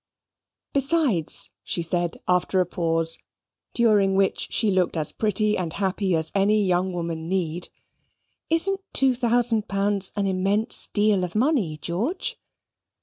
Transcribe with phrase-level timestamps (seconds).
[0.73, 3.19] "Besides," she said, after a pause,
[3.75, 7.69] during which she looked as pretty and happy as any young woman need,
[8.49, 12.39] "isn't two thousand pounds an immense deal of money, George?"